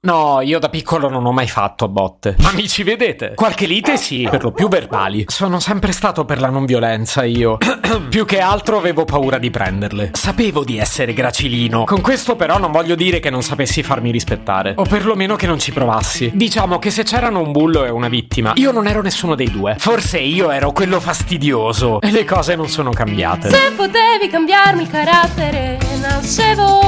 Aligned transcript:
No, 0.00 0.40
io 0.42 0.60
da 0.60 0.68
piccolo 0.68 1.08
non 1.08 1.26
ho 1.26 1.32
mai 1.32 1.48
fatto 1.48 1.84
a 1.84 1.88
botte. 1.88 2.36
Ma 2.38 2.52
mi 2.52 2.68
ci 2.68 2.84
vedete? 2.84 3.32
Qualche 3.34 3.66
lite 3.66 3.96
sì, 3.96 4.28
per 4.30 4.44
lo 4.44 4.52
più 4.52 4.68
verbali. 4.68 5.24
Sono 5.26 5.58
sempre 5.58 5.90
stato 5.90 6.24
per 6.24 6.38
la 6.38 6.50
non 6.50 6.66
violenza 6.66 7.24
io. 7.24 7.58
più 8.08 8.24
che 8.24 8.38
altro 8.38 8.78
avevo 8.78 9.04
paura 9.04 9.38
di 9.38 9.50
prenderle. 9.50 10.10
Sapevo 10.12 10.62
di 10.62 10.78
essere 10.78 11.12
gracilino. 11.12 11.82
Con 11.82 12.00
questo 12.00 12.36
però 12.36 12.58
non 12.58 12.70
voglio 12.70 12.94
dire 12.94 13.18
che 13.18 13.28
non 13.28 13.42
sapessi 13.42 13.82
farmi 13.82 14.12
rispettare. 14.12 14.74
O 14.76 14.84
perlomeno 14.84 15.34
che 15.34 15.48
non 15.48 15.58
ci 15.58 15.72
provassi. 15.72 16.30
Diciamo 16.32 16.78
che 16.78 16.92
se 16.92 17.02
c'erano 17.02 17.40
un 17.40 17.50
bullo 17.50 17.84
e 17.84 17.90
una 17.90 18.08
vittima, 18.08 18.52
io 18.54 18.70
non 18.70 18.86
ero 18.86 19.02
nessuno 19.02 19.34
dei 19.34 19.50
due. 19.50 19.74
Forse 19.78 20.18
io 20.20 20.52
ero 20.52 20.70
quello 20.70 21.00
fastidioso. 21.00 22.00
E 22.00 22.12
le 22.12 22.24
cose 22.24 22.54
non 22.54 22.68
sono 22.68 22.90
cambiate. 22.90 23.50
Se 23.50 23.72
potevi 23.74 24.28
cambiarmi 24.30 24.82
il 24.82 24.90
carattere, 24.90 25.76
nascevo 26.00 26.87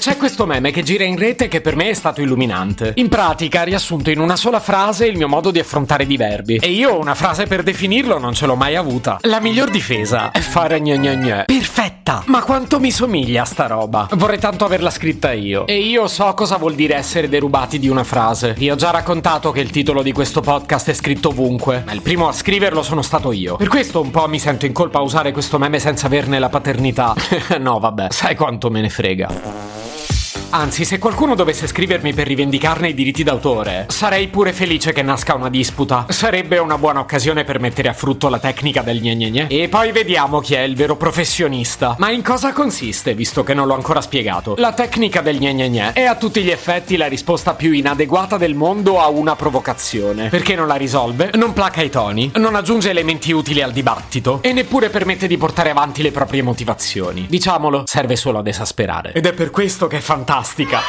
C'è 0.00 0.16
questo 0.16 0.46
meme 0.46 0.70
che 0.70 0.82
gira 0.82 1.04
in 1.04 1.18
rete 1.18 1.46
che 1.46 1.60
per 1.60 1.76
me 1.76 1.90
è 1.90 1.92
stato 1.92 2.22
illuminante. 2.22 2.94
In 2.96 3.10
pratica 3.10 3.60
ha 3.60 3.64
riassunto 3.64 4.08
in 4.08 4.18
una 4.18 4.34
sola 4.34 4.58
frase 4.58 5.04
il 5.04 5.18
mio 5.18 5.28
modo 5.28 5.50
di 5.50 5.58
affrontare 5.58 6.04
i 6.04 6.16
verbi. 6.16 6.56
E 6.56 6.70
io 6.70 6.98
una 6.98 7.14
frase 7.14 7.44
per 7.44 7.62
definirlo 7.62 8.18
non 8.18 8.32
ce 8.32 8.46
l'ho 8.46 8.54
mai 8.54 8.76
avuta. 8.76 9.18
La 9.24 9.40
miglior 9.40 9.68
difesa 9.68 10.30
è 10.30 10.40
fare 10.40 10.80
gna 10.80 10.96
gna 10.96 11.14
gna. 11.16 11.44
Perfetta! 11.44 12.22
Ma 12.28 12.42
quanto 12.42 12.80
mi 12.80 12.90
somiglia 12.90 13.44
sta 13.44 13.66
roba? 13.66 14.08
Vorrei 14.12 14.38
tanto 14.38 14.64
averla 14.64 14.88
scritta 14.88 15.32
io. 15.32 15.66
E 15.66 15.80
io 15.80 16.08
so 16.08 16.32
cosa 16.32 16.56
vuol 16.56 16.74
dire 16.74 16.94
essere 16.94 17.28
derubati 17.28 17.78
di 17.78 17.88
una 17.88 18.02
frase. 18.02 18.54
Vi 18.54 18.70
ho 18.70 18.76
già 18.76 18.90
raccontato 18.90 19.52
che 19.52 19.60
il 19.60 19.68
titolo 19.68 20.00
di 20.00 20.12
questo 20.12 20.40
podcast 20.40 20.88
è 20.88 20.94
scritto 20.94 21.28
ovunque. 21.28 21.82
Ma 21.84 21.92
il 21.92 22.00
primo 22.00 22.26
a 22.26 22.32
scriverlo 22.32 22.82
sono 22.82 23.02
stato 23.02 23.32
io. 23.32 23.56
Per 23.56 23.68
questo 23.68 24.00
un 24.00 24.10
po' 24.10 24.26
mi 24.28 24.38
sento 24.38 24.64
in 24.64 24.72
colpa 24.72 25.00
a 25.00 25.02
usare 25.02 25.30
questo 25.30 25.58
meme 25.58 25.78
senza 25.78 26.06
averne 26.06 26.38
la 26.38 26.48
paternità. 26.48 27.14
no, 27.60 27.78
vabbè, 27.78 28.06
sai 28.08 28.34
quanto 28.34 28.70
me 28.70 28.80
ne 28.80 28.88
frega. 28.88 29.59
Anzi, 30.52 30.84
se 30.84 30.98
qualcuno 30.98 31.36
dovesse 31.36 31.68
scrivermi 31.68 32.12
per 32.12 32.26
rivendicarne 32.26 32.88
i 32.88 32.94
diritti 32.94 33.22
d'autore, 33.22 33.86
sarei 33.88 34.26
pure 34.26 34.52
felice 34.52 34.92
che 34.92 35.00
nasca 35.00 35.36
una 35.36 35.48
disputa. 35.48 36.06
Sarebbe 36.08 36.58
una 36.58 36.76
buona 36.76 36.98
occasione 36.98 37.44
per 37.44 37.60
mettere 37.60 37.88
a 37.88 37.92
frutto 37.92 38.28
la 38.28 38.40
tecnica 38.40 38.82
del 38.82 39.00
gne 39.00 39.14
gne 39.14 39.30
gne. 39.30 39.46
E 39.46 39.68
poi 39.68 39.92
vediamo 39.92 40.40
chi 40.40 40.54
è 40.54 40.62
il 40.62 40.74
vero 40.74 40.96
professionista. 40.96 41.94
Ma 41.98 42.10
in 42.10 42.24
cosa 42.24 42.52
consiste, 42.52 43.14
visto 43.14 43.44
che 43.44 43.54
non 43.54 43.68
l'ho 43.68 43.74
ancora 43.74 44.00
spiegato? 44.00 44.56
La 44.58 44.72
tecnica 44.72 45.20
del 45.20 45.38
gne 45.38 45.54
gne 45.54 45.68
gne 45.68 45.92
è 45.92 46.02
a 46.02 46.16
tutti 46.16 46.42
gli 46.42 46.50
effetti 46.50 46.96
la 46.96 47.06
risposta 47.06 47.54
più 47.54 47.70
inadeguata 47.70 48.36
del 48.36 48.56
mondo 48.56 49.00
a 49.00 49.08
una 49.08 49.36
provocazione. 49.36 50.30
Perché 50.30 50.56
non 50.56 50.66
la 50.66 50.74
risolve, 50.74 51.30
non 51.34 51.52
placa 51.52 51.80
i 51.80 51.90
toni, 51.90 52.32
non 52.34 52.56
aggiunge 52.56 52.90
elementi 52.90 53.30
utili 53.30 53.62
al 53.62 53.70
dibattito 53.70 54.40
e 54.42 54.52
neppure 54.52 54.90
permette 54.90 55.28
di 55.28 55.36
portare 55.36 55.70
avanti 55.70 56.02
le 56.02 56.10
proprie 56.10 56.42
motivazioni. 56.42 57.26
Diciamolo, 57.28 57.84
serve 57.86 58.16
solo 58.16 58.38
ad 58.38 58.48
esasperare. 58.48 59.12
Ed 59.12 59.26
è 59.26 59.32
per 59.32 59.50
questo 59.50 59.86
che 59.86 59.98
è 59.98 60.00
fantastico 60.00 60.38
fantastica. 60.40 60.80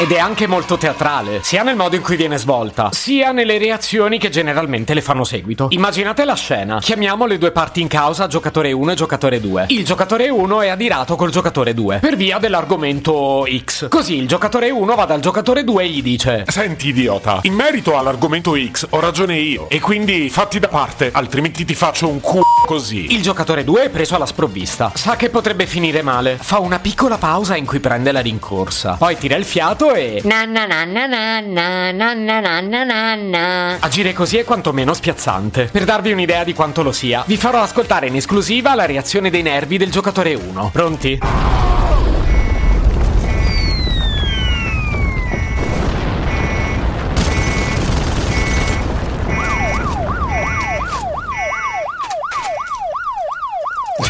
Ed 0.00 0.12
è 0.12 0.18
anche 0.18 0.46
molto 0.46 0.76
teatrale, 0.76 1.40
sia 1.42 1.64
nel 1.64 1.74
modo 1.74 1.96
in 1.96 2.02
cui 2.02 2.14
viene 2.14 2.36
svolta, 2.36 2.90
sia 2.92 3.32
nelle 3.32 3.58
reazioni 3.58 4.18
che 4.18 4.28
generalmente 4.28 4.94
le 4.94 5.00
fanno 5.00 5.24
seguito. 5.24 5.66
Immaginate 5.70 6.24
la 6.24 6.36
scena. 6.36 6.78
Chiamiamo 6.78 7.26
le 7.26 7.36
due 7.36 7.50
parti 7.50 7.80
in 7.80 7.88
causa 7.88 8.28
giocatore 8.28 8.70
1 8.70 8.92
e 8.92 8.94
giocatore 8.94 9.40
2. 9.40 9.64
Il 9.68 9.84
giocatore 9.84 10.28
1 10.28 10.62
è 10.62 10.68
adirato 10.68 11.16
col 11.16 11.32
giocatore 11.32 11.74
2 11.74 11.98
per 11.98 12.14
via 12.14 12.38
dell'argomento 12.38 13.44
X. 13.64 13.88
Così 13.88 14.18
il 14.18 14.28
giocatore 14.28 14.70
1 14.70 14.94
va 14.94 15.04
dal 15.04 15.20
giocatore 15.20 15.64
2 15.64 15.82
e 15.82 15.88
gli 15.88 16.02
dice: 16.02 16.44
Senti, 16.46 16.88
idiota, 16.88 17.40
in 17.42 17.54
merito 17.54 17.98
all'argomento 17.98 18.54
X 18.56 18.86
ho 18.90 19.00
ragione 19.00 19.36
io. 19.36 19.68
E 19.68 19.80
quindi 19.80 20.30
fatti 20.30 20.60
da 20.60 20.68
parte, 20.68 21.10
altrimenti 21.12 21.64
ti 21.64 21.74
faccio 21.74 22.06
un 22.06 22.20
c***o 22.20 22.42
così. 22.68 23.14
Il 23.14 23.22
giocatore 23.22 23.64
2 23.64 23.84
è 23.84 23.88
preso 23.88 24.14
alla 24.14 24.26
sprovvista. 24.26 24.92
Sa 24.94 25.16
che 25.16 25.30
potrebbe 25.30 25.66
finire 25.66 26.02
male. 26.02 26.36
Fa 26.38 26.58
una 26.58 26.78
piccola 26.78 27.16
pausa 27.16 27.56
in 27.56 27.64
cui 27.64 27.80
prende 27.80 28.12
la 28.12 28.20
rincorsa. 28.20 28.96
Poi 28.98 29.16
tira 29.16 29.36
il 29.36 29.46
fiato 29.46 29.94
e... 29.94 30.20
Agire 33.80 34.12
così 34.12 34.36
è 34.36 34.44
quantomeno 34.44 34.92
spiazzante. 34.92 35.70
Per 35.72 35.84
darvi 35.84 36.12
un'idea 36.12 36.44
di 36.44 36.52
quanto 36.52 36.82
lo 36.82 36.92
sia, 36.92 37.24
vi 37.26 37.38
farò 37.38 37.62
ascoltare 37.62 38.08
in 38.08 38.16
esclusiva 38.16 38.74
la 38.74 38.84
reazione 38.84 39.30
dei 39.30 39.40
nervi 39.40 39.78
del 39.78 39.90
giocatore 39.90 40.34
1. 40.34 40.68
Pronti? 40.70 41.18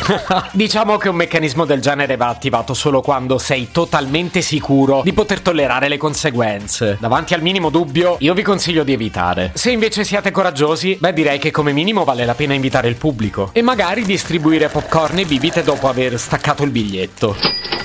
diciamo 0.52 0.96
che 0.96 1.08
un 1.08 1.16
meccanismo 1.16 1.64
del 1.64 1.80
genere 1.80 2.16
va 2.16 2.28
attivato 2.28 2.74
solo 2.74 3.00
quando 3.00 3.38
sei 3.38 3.70
totalmente 3.70 4.40
sicuro 4.40 5.02
di 5.02 5.12
poter 5.12 5.40
tollerare 5.40 5.88
le 5.88 5.96
conseguenze. 5.96 6.96
Davanti 7.00 7.34
al 7.34 7.42
minimo 7.42 7.70
dubbio, 7.70 8.16
io 8.20 8.34
vi 8.34 8.42
consiglio 8.42 8.84
di 8.84 8.92
evitare. 8.92 9.52
Se 9.54 9.70
invece 9.70 10.04
siete 10.04 10.30
coraggiosi, 10.30 10.96
beh 10.98 11.12
direi 11.12 11.38
che 11.38 11.50
come 11.50 11.72
minimo 11.72 12.04
vale 12.04 12.24
la 12.24 12.34
pena 12.34 12.54
invitare 12.54 12.88
il 12.88 12.96
pubblico 12.96 13.50
e 13.52 13.62
magari 13.62 14.04
distribuire 14.04 14.68
popcorn 14.68 15.18
e 15.18 15.24
bibite 15.24 15.62
dopo 15.62 15.88
aver 15.88 16.18
staccato 16.18 16.62
il 16.64 16.70
biglietto. 16.70 17.36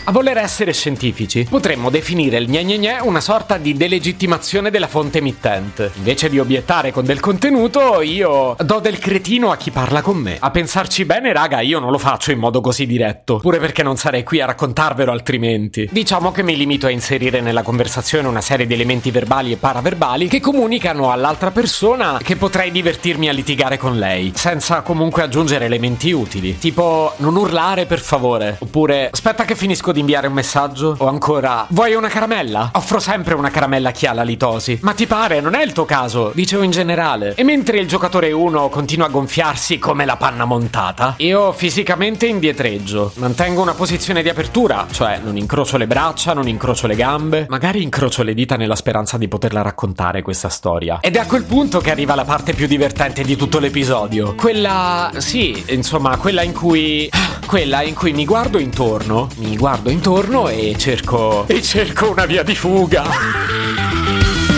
A 0.06 0.12
voler 0.12 0.38
essere 0.38 0.74
scientifici, 0.74 1.48
potremmo 1.50 1.90
definire 1.90 2.38
il 2.38 2.48
gne 2.48 2.66
gne 2.66 2.78
gne 2.78 2.98
una 3.02 3.22
sorta 3.22 3.56
di 3.56 3.74
delegittimazione 3.74 4.70
della 4.70 4.90
fonte 4.90 5.20
emittente. 5.20 5.92
Invece 5.96 6.28
di 6.28 6.40
obiettare 6.40 6.92
con 6.92 7.06
del 7.06 7.22
contenuto, 7.22 8.02
io 8.02 8.54
do 8.60 8.80
del 8.80 9.00
cretino 9.00 9.50
a 9.50 9.56
chi 9.56 9.72
parla 9.72 10.02
con 10.02 10.18
me. 10.18 10.36
A 10.38 10.52
pensarci 10.52 11.06
bene, 11.06 11.32
raga, 11.32 11.62
io 11.62 11.80
non 11.80 11.90
lo 11.90 11.98
faccio 11.98 12.12
in 12.31 12.40
modo 12.40 12.62
così 12.62 12.85
diretto, 12.85 13.38
pure 13.38 13.59
perché 13.59 13.84
non 13.84 13.97
sarei 13.97 14.24
qui 14.24 14.41
a 14.41 14.46
raccontarvelo 14.46 15.12
altrimenti. 15.12 15.88
Diciamo 15.91 16.31
che 16.31 16.44
mi 16.44 16.56
limito 16.56 16.88
a 16.88 16.90
inserire 16.90 17.41
nella 17.41 17.63
conversazione 17.63 18.28
una 18.28 18.41
serie 18.41 18.66
di 18.66 18.74
elementi 18.74 19.12
verbali 19.12 19.51
e 19.51 19.57
paraverbali 19.57 20.28
che 20.28 20.40
comunicano 20.40 21.12
all'altra 21.12 21.51
persona 21.51 22.19
che 22.22 22.35
potrei 22.35 22.72
divertirmi 22.72 23.29
a 23.29 23.34
litigare 23.34 23.78
con 23.78 23.97
lei, 23.97 24.31
senza 24.35 24.81
comunque 24.81 25.24
aggiungere 25.24 25.66
elementi 25.66 26.12
utili. 26.12 26.57
Tipo, 26.57 27.13
non 27.18 27.35
urlare 27.35 27.85
per 27.85 28.00
favore, 28.00 28.57
oppure 28.59 29.09
aspetta 29.12 29.45
che 29.45 29.56
finisco 29.56 29.91
di 29.91 30.00
inviare 30.00 30.28
un 30.28 30.34
messaggio? 30.34 30.95
O 31.00 31.07
ancora, 31.07 31.66
vuoi 31.69 31.95
una 31.95 32.09
caramella? 32.09 32.72
Offro 32.74 33.00
sempre 33.00 33.34
una 33.34 33.50
caramella 33.50 33.90
a 33.90 33.91
chi 33.91 34.06
ha 34.06 34.13
la 34.13 34.24
litosi. 34.24 34.80
Ma 34.81 34.94
ti 34.94 35.07
pare, 35.07 35.41
non 35.41 35.56
è 35.56 35.63
il 35.63 35.74
tuo 35.74 35.85
caso, 35.85 36.31
dicevo 36.34 36.63
in 36.63 36.72
generale. 36.72 37.34
E 37.35 37.44
mentre 37.44 37.80
il 37.80 37.88
giocatore 37.88 38.31
1 38.31 38.69
continua 38.69 39.07
a 39.07 39.09
gonfiarsi 39.09 39.80
come 39.80 40.06
la 40.06 40.18
panna 40.18 40.45
montata, 40.45 41.16
io 41.18 41.51
fisicamente 41.53 42.03
indietreggio. 42.06 43.12
Mantengo 43.16 43.62
una 43.62 43.74
posizione 43.74 44.22
di 44.22 44.30
apertura, 44.30 44.86
cioè 44.91 45.19
non 45.24 45.38
incrocio 45.38 45.78
le 45.78 45.88
braccia, 45.88 46.34
non 46.34 46.47
incrocio 46.47 46.88
le 46.88 46.96
gambe, 46.96 47.46
magari 47.50 47.81
incrocio 47.81 48.24
le 48.24 48.34
dita 48.34 48.56
nella 48.56 48.75
speranza 48.75 49.18
di 49.18 49.28
poterla 49.28 49.62
raccontare 49.62 50.22
questa 50.22 50.50
storia. 50.50 51.00
Ed 51.02 51.16
è 51.16 51.19
a 51.19 51.25
quel 51.25 51.44
punto 51.44 51.80
che 51.80 51.92
arriva 51.92 52.16
la 52.16 52.25
parte 52.25 52.53
più 52.53 52.68
divertente 52.68 53.24
di 53.24 53.36
tutto 53.36 53.59
l'episodio. 53.59 54.36
Quella, 54.36 55.12
sì, 55.18 55.63
insomma, 55.69 56.18
quella 56.18 56.42
in 56.42 56.53
cui 56.53 57.09
quella 57.46 57.84
in 57.84 57.94
cui 57.94 58.13
mi 58.13 58.25
guardo 58.25 58.58
intorno, 58.58 59.28
mi 59.38 59.56
guardo 59.56 59.90
intorno 59.90 60.47
e 60.47 60.75
cerco 60.78 61.46
e 61.47 61.62
cerco 61.62 62.09
una 62.09 62.25
via 62.25 62.44
di 62.44 62.56
fuga. 62.56 63.03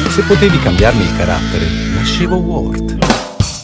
Se 0.09 0.21
potevi 0.21 0.59
cambiarmi 0.59 1.03
il 1.03 1.17
carattere, 1.17 1.65
nascevo 1.93 2.35
Ward. 2.37 3.24